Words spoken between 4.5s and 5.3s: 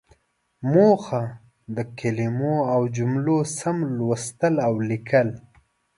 او ليکل.